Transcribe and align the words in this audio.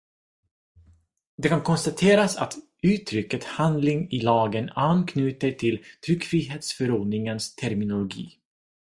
Det 1.37 1.47
kan 1.49 1.61
konstateras 1.63 2.37
att 2.37 2.57
uttrycket 2.81 3.43
handling 3.43 4.11
i 4.11 4.19
lagen 4.21 4.69
anknyter 4.69 5.51
till 5.51 5.83
Tryckfrihetsförordningens 6.05 7.55
terminologi. 7.55 8.39